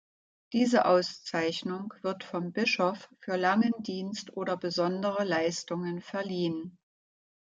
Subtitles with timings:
[0.53, 6.79] Diese Auszeichnung wird vom Bischof für langen Dienst oder besondere Leistungen verliehen.